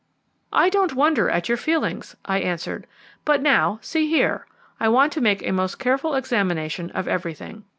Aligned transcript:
"I 0.51 0.69
don't 0.69 0.95
wonder 0.95 1.29
at 1.29 1.47
your 1.47 1.59
feelings," 1.59 2.15
I 2.25 2.39
answered; 2.39 2.87
"but 3.23 3.39
now, 3.39 3.77
see 3.83 4.09
here, 4.09 4.47
I 4.79 4.87
want 4.89 5.13
to 5.13 5.21
make 5.21 5.45
a 5.45 5.51
most 5.51 5.77
careful 5.77 6.15
examination 6.15 6.89
of 6.95 7.07
everything. 7.07 7.65